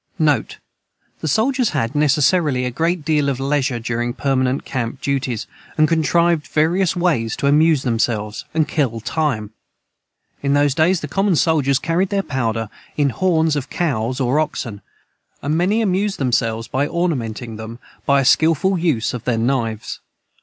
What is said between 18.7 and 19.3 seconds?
use of